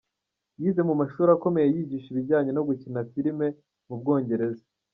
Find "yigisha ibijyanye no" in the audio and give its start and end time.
1.75-2.61